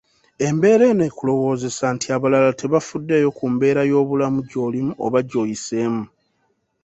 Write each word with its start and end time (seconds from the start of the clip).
Embeera 0.47 0.83
eno 0.91 1.03
ekulowoozesa 1.09 1.85
nti 1.95 2.07
abalala 2.15 2.51
tebafuddeyo 2.59 3.29
ku 3.37 3.45
mbeera 3.53 3.81
y'obulamu 3.91 4.39
gy'olimu 4.49 4.91
oba 5.05 5.19
gy'oyiseemu 5.29 6.03